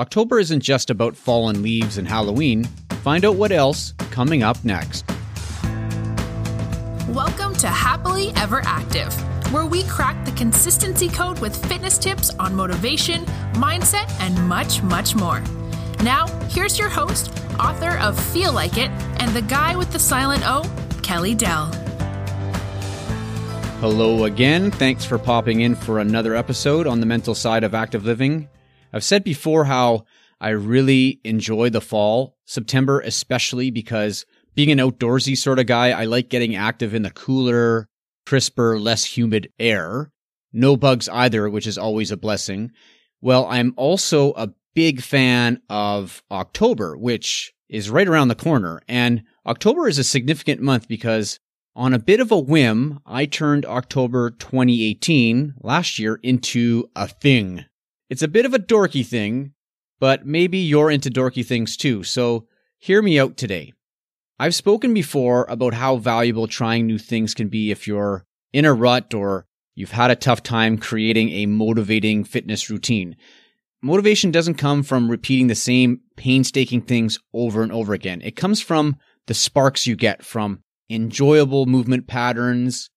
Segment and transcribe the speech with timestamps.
[0.00, 2.64] October isn't just about fallen leaves and Halloween.
[3.02, 5.04] Find out what else coming up next.
[7.10, 9.12] Welcome to Happily Ever Active,
[9.52, 15.14] where we crack the consistency code with fitness tips on motivation, mindset, and much, much
[15.14, 15.42] more.
[16.02, 18.90] Now, here's your host, author of Feel Like It,
[19.20, 20.62] and the guy with the silent O,
[21.02, 21.66] Kelly Doell.
[23.80, 24.70] Hello again.
[24.70, 28.48] Thanks for popping in for another episode on the mental side of active living.
[28.92, 30.04] I've said before how
[30.40, 34.24] I really enjoy the fall, September especially because
[34.54, 37.88] being an outdoorsy sort of guy, I like getting active in the cooler,
[38.26, 40.10] crisper, less humid air.
[40.52, 42.72] No bugs either, which is always a blessing.
[43.20, 48.80] Well, I'm also a big fan of October, which is right around the corner.
[48.88, 51.38] And October is a significant month because
[51.76, 57.64] on a bit of a whim, I turned October 2018 last year into a thing.
[58.10, 59.52] It's a bit of a dorky thing,
[60.00, 62.02] but maybe you're into dorky things too.
[62.02, 63.72] So hear me out today.
[64.36, 68.74] I've spoken before about how valuable trying new things can be if you're in a
[68.74, 73.14] rut or you've had a tough time creating a motivating fitness routine.
[73.80, 78.20] Motivation doesn't come from repeating the same painstaking things over and over again.
[78.22, 78.96] It comes from
[79.28, 82.90] the sparks you get from enjoyable movement patterns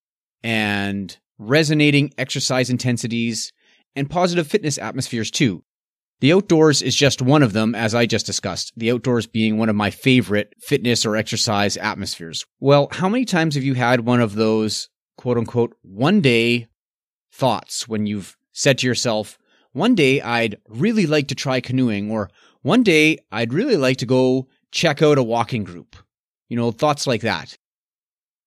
[0.43, 3.53] and resonating exercise intensities
[3.95, 5.63] and positive fitness atmospheres too.
[6.19, 9.67] The outdoors is just one of them, as I just discussed, the outdoors being one
[9.67, 12.45] of my favorite fitness or exercise atmospheres.
[12.59, 16.67] Well, how many times have you had one of those quote unquote one day
[17.33, 19.37] thoughts when you've said to yourself,
[19.73, 22.29] one day I'd really like to try canoeing, or
[22.61, 25.95] one day I'd really like to go check out a walking group?
[26.47, 27.57] You know, thoughts like that.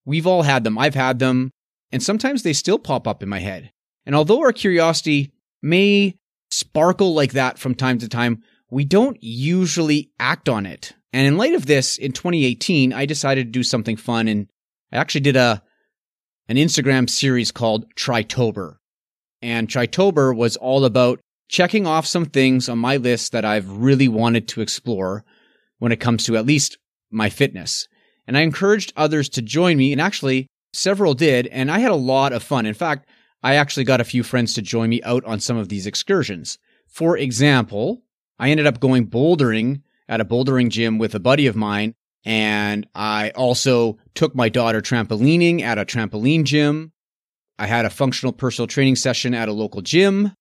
[0.06, 0.78] We've all had them.
[0.78, 1.50] I've had them.
[1.92, 3.72] And sometimes they still pop up in my head.
[4.06, 6.16] And although our curiosity may
[6.50, 10.92] sparkle like that from time to time, we don't usually act on it.
[11.12, 14.48] And in light of this, in 2018, I decided to do something fun and
[14.92, 15.62] I actually did a
[16.48, 18.76] an Instagram series called Tritober.
[19.42, 24.08] And Tritober was all about checking off some things on my list that I've really
[24.08, 25.24] wanted to explore
[25.78, 26.78] when it comes to at least
[27.10, 27.88] my fitness.
[28.26, 31.96] And I encouraged others to join me, and actually, several did, and I had a
[31.96, 32.66] lot of fun.
[32.66, 33.08] In fact,
[33.42, 36.58] I actually got a few friends to join me out on some of these excursions.
[36.86, 38.02] For example,
[38.38, 42.86] I ended up going bouldering at a bouldering gym with a buddy of mine, and
[42.94, 46.92] I also took my daughter trampolining at a trampoline gym.
[47.58, 50.32] I had a functional personal training session at a local gym,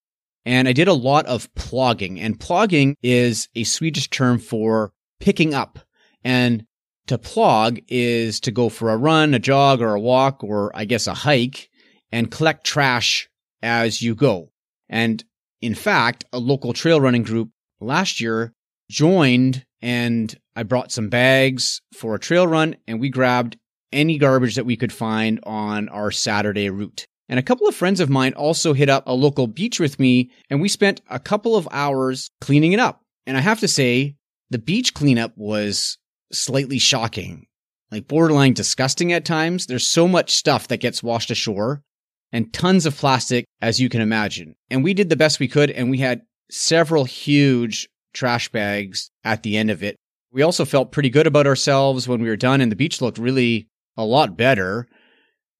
[0.45, 2.19] and I did a lot of plogging.
[2.19, 5.79] And plogging is a Swedish term for picking up.
[6.23, 6.65] And
[7.07, 10.85] to plog is to go for a run, a jog, or a walk, or I
[10.85, 11.69] guess a hike
[12.11, 13.29] and collect trash
[13.61, 14.51] as you go.
[14.89, 15.23] And
[15.61, 17.49] in fact, a local trail running group
[17.79, 18.53] last year
[18.89, 23.57] joined and I brought some bags for a trail run and we grabbed
[23.91, 27.05] any garbage that we could find on our Saturday route.
[27.27, 30.31] And a couple of friends of mine also hit up a local beach with me
[30.49, 33.01] and we spent a couple of hours cleaning it up.
[33.25, 34.15] And I have to say,
[34.51, 35.97] the beach cleanup was
[36.31, 37.47] slightly shocking,
[37.91, 39.65] like borderline disgusting at times.
[39.65, 41.81] There's so much stuff that gets washed ashore
[42.31, 44.55] and tons of plastic, as you can imagine.
[44.69, 49.43] And we did the best we could, and we had several huge trash bags at
[49.43, 49.95] the end of it.
[50.31, 53.17] We also felt pretty good about ourselves when we were done, and the beach looked
[53.17, 54.87] really a lot better.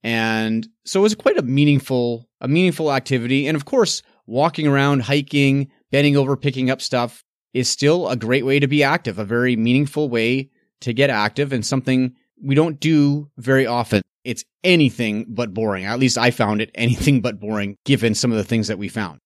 [0.04, 3.48] And so it was quite a meaningful, a meaningful activity.
[3.48, 8.46] And of course, walking around, hiking, bending over, picking up stuff is still a great
[8.46, 10.50] way to be active, a very meaningful way
[10.82, 15.86] to get active and something we don't do very often it's anything but boring.
[15.86, 18.90] At least I found it anything but boring given some of the things that we
[18.90, 19.20] found.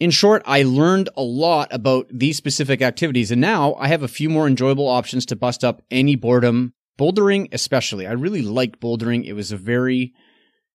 [0.00, 4.08] In short, I learned a lot about these specific activities and now I have a
[4.08, 6.74] few more enjoyable options to bust up any boredom.
[6.98, 8.06] Bouldering especially.
[8.06, 9.24] I really liked bouldering.
[9.24, 10.02] It was a very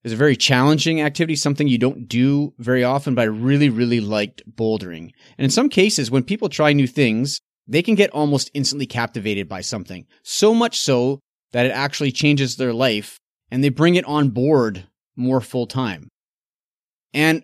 [0.02, 3.70] it was a very challenging activity, something you don't do very often, but I really,
[3.70, 5.12] really liked bouldering.
[5.38, 9.50] And in some cases, when people try new things, they can get almost instantly captivated
[9.50, 10.06] by something.
[10.24, 11.20] So much so
[11.52, 13.20] that it actually changes their life
[13.52, 14.86] and they bring it on board
[15.16, 16.10] more full time.
[17.14, 17.44] And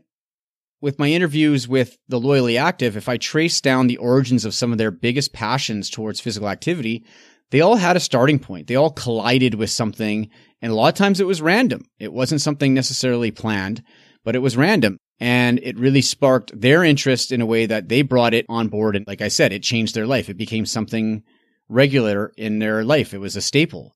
[0.82, 4.72] with my interviews with the Loyally Active, if I trace down the origins of some
[4.72, 7.04] of their biggest passions towards physical activity,
[7.52, 8.68] they all had a starting point.
[8.68, 10.30] They all collided with something.
[10.62, 11.86] And a lot of times it was random.
[12.00, 13.84] It wasn't something necessarily planned,
[14.24, 14.98] but it was random.
[15.20, 18.96] And it really sparked their interest in a way that they brought it on board.
[18.96, 20.30] And like I said, it changed their life.
[20.30, 21.24] It became something
[21.70, 23.14] regular in their life.
[23.14, 23.96] It was a staple.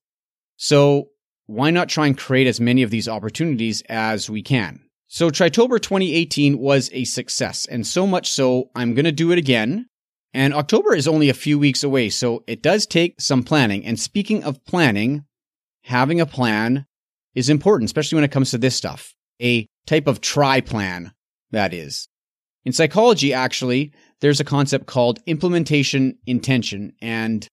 [0.56, 1.08] So
[1.50, 4.80] why not try and create as many of these opportunities as we can?
[5.08, 9.38] So Tritober 2018 was a success, and so much so, I'm going to do it
[9.38, 9.86] again.
[10.32, 13.84] And October is only a few weeks away, so it does take some planning.
[13.84, 15.24] And speaking of planning,
[15.82, 16.86] having a plan
[17.34, 19.12] is important, especially when it comes to this stuff.
[19.42, 21.10] A type of try plan,
[21.50, 22.06] that is.
[22.64, 26.92] In psychology, actually, there's a concept called implementation intention.
[27.02, 27.48] And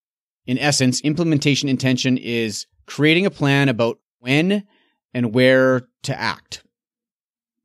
[0.46, 4.66] in essence, implementation intention is creating a plan about when
[5.14, 6.64] and where to act.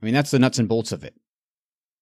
[0.01, 1.15] I mean, that's the nuts and bolts of it.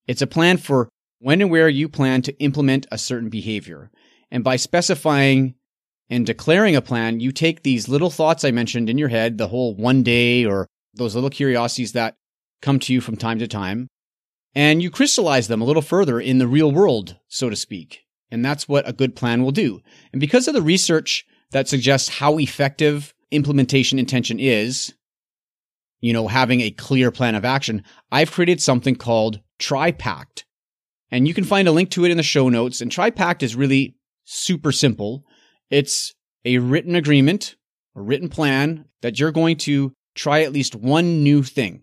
[0.06, 0.88] It's a plan for
[1.20, 3.90] when and where you plan to implement a certain behavior.
[4.30, 5.54] And by specifying
[6.08, 9.48] and declaring a plan, you take these little thoughts I mentioned in your head, the
[9.48, 12.16] whole one day or those little curiosities that
[12.62, 13.88] come to you from time to time,
[14.54, 18.04] and you crystallize them a little further in the real world, so to speak.
[18.30, 19.80] And that's what a good plan will do.
[20.12, 24.94] And because of the research that suggests how effective implementation intention is,
[26.00, 30.44] you know, having a clear plan of action, I've created something called TriPact.
[31.10, 32.80] And you can find a link to it in the show notes.
[32.80, 35.24] And TriPact is really super simple.
[35.70, 36.14] It's
[36.44, 37.56] a written agreement,
[37.96, 41.82] a written plan that you're going to try at least one new thing.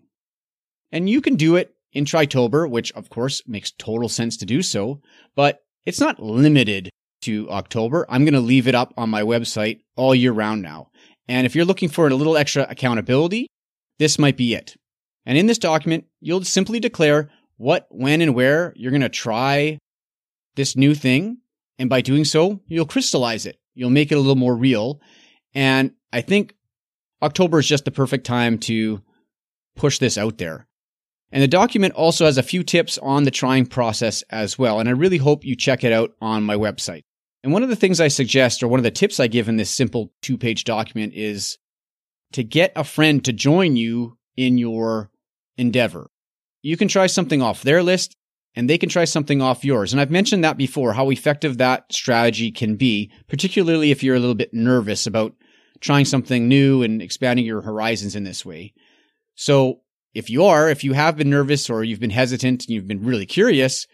[0.90, 4.62] And you can do it in Tritober, which of course makes total sense to do
[4.62, 5.00] so,
[5.36, 6.90] but it's not limited
[7.22, 8.06] to October.
[8.08, 10.90] I'm going to leave it up on my website all year round now.
[11.28, 13.48] And if you're looking for a little extra accountability,
[13.98, 14.76] this might be it.
[15.26, 19.78] And in this document, you'll simply declare what, when, and where you're going to try
[20.56, 21.38] this new thing.
[21.78, 23.58] And by doing so, you'll crystallize it.
[23.74, 25.00] You'll make it a little more real.
[25.54, 26.54] And I think
[27.22, 29.02] October is just the perfect time to
[29.76, 30.66] push this out there.
[31.30, 34.80] And the document also has a few tips on the trying process as well.
[34.80, 37.02] And I really hope you check it out on my website.
[37.42, 39.56] And one of the things I suggest, or one of the tips I give in
[39.56, 41.58] this simple two page document is
[42.32, 45.10] to get a friend to join you in your
[45.56, 46.10] endeavor.
[46.62, 48.16] You can try something off their list
[48.54, 49.92] and they can try something off yours.
[49.92, 54.20] And I've mentioned that before, how effective that strategy can be, particularly if you're a
[54.20, 55.34] little bit nervous about
[55.80, 58.74] trying something new and expanding your horizons in this way.
[59.36, 59.80] So
[60.14, 63.04] if you are, if you have been nervous or you've been hesitant and you've been
[63.04, 63.86] really curious,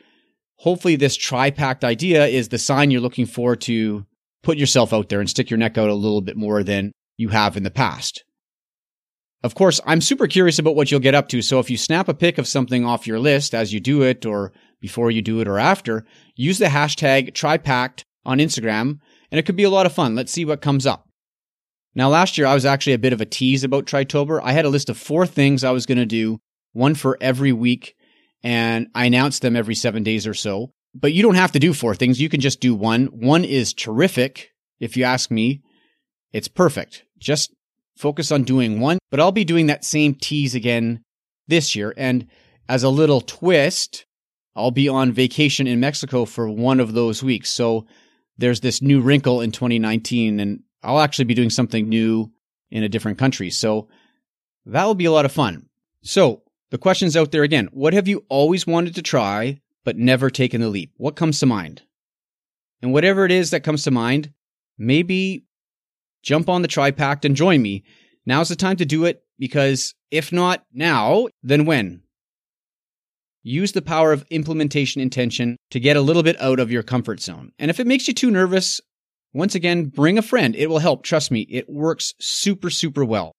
[0.56, 4.04] hopefully this TriPact idea is the sign you're looking for to
[4.42, 7.28] put yourself out there and stick your neck out a little bit more than you
[7.28, 8.24] have in the past.
[9.42, 11.42] Of course, I'm super curious about what you'll get up to.
[11.42, 14.24] So if you snap a pic of something off your list as you do it
[14.24, 19.44] or before you do it or after, use the hashtag TriPact on Instagram and it
[19.44, 20.14] could be a lot of fun.
[20.14, 21.08] Let's see what comes up.
[21.94, 24.40] Now, last year I was actually a bit of a tease about Tritober.
[24.42, 26.38] I had a list of four things I was going to do,
[26.72, 27.94] one for every week,
[28.44, 30.70] and I announce them every seven days or so.
[30.94, 32.20] But you don't have to do four things.
[32.20, 33.06] You can just do one.
[33.06, 34.50] One is terrific.
[34.79, 35.62] If you ask me,
[36.32, 37.05] it's perfect.
[37.19, 37.52] Just
[37.96, 41.02] focus on doing one, but I'll be doing that same tease again
[41.49, 41.94] this year.
[41.96, 42.26] And
[42.69, 44.05] as a little twist,
[44.55, 47.50] I'll be on vacation in Mexico for one of those weeks.
[47.50, 47.87] So
[48.37, 52.31] there's this new wrinkle in 2019 and I'll actually be doing something new
[52.70, 53.50] in a different country.
[53.50, 53.88] So
[54.67, 55.67] that will be a lot of fun.
[56.02, 56.43] So
[56.75, 57.69] the question's out there again.
[57.71, 60.91] What have you always wanted to try, but never taken the leap?
[60.97, 61.82] What comes to mind?
[62.82, 64.32] And whatever it is that comes to mind,
[64.76, 65.44] maybe
[66.25, 67.85] jump on the TriPact and join me.
[68.26, 72.03] Now's the time to do it because if not now, then when?
[73.44, 77.21] Use the power of implementation intention to get a little bit out of your comfort
[77.21, 77.53] zone.
[77.56, 78.81] And if it makes you too nervous,
[79.33, 80.57] once again, bring a friend.
[80.57, 81.04] It will help.
[81.04, 83.31] Trust me, it works super, super well.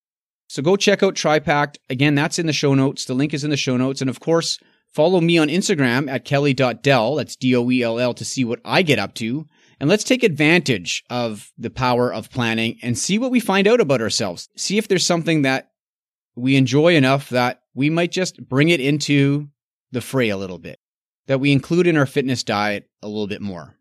[0.47, 1.77] So go check out TriPact.
[1.89, 3.05] Again, that's in the show notes.
[3.05, 4.01] The link is in the show notes.
[4.01, 4.59] And of course,
[4.93, 7.15] follow me on Instagram at kelly.doell.
[7.15, 9.47] That's D-O-E-L-L to see what I get up to.
[9.79, 13.81] And let's take advantage of the power of planning and see what we find out
[13.81, 14.47] about ourselves.
[14.55, 15.71] See if there's something that
[16.35, 19.49] we enjoy enough that we might just bring it into
[19.91, 20.79] the fray a little bit,
[21.27, 23.75] that we include in our fitness diet a little bit more.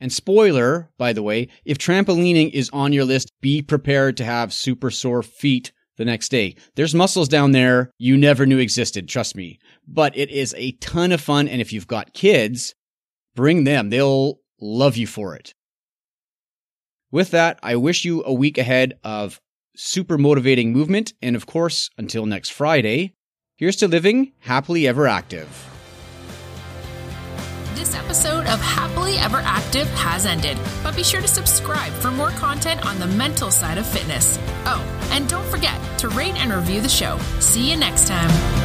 [0.00, 4.52] And spoiler, by the way, if trampolining is on your list, be prepared to have
[4.52, 6.56] super sore feet the next day.
[6.74, 9.58] There's muscles down there you never knew existed, trust me.
[9.86, 11.48] But it is a ton of fun.
[11.48, 12.74] And if you've got kids,
[13.34, 13.90] bring them.
[13.90, 15.54] They'll love you for it.
[17.10, 19.40] With that, I wish you a week ahead of
[19.76, 21.12] super motivating movement.
[21.22, 23.14] And of course, until next Friday,
[23.56, 25.73] here's to living happily ever active.
[27.84, 32.30] This episode of Happily Ever Active has ended, but be sure to subscribe for more
[32.30, 34.38] content on the mental side of fitness.
[34.64, 37.18] Oh, and don't forget to rate and review the show.
[37.40, 38.63] See you next time.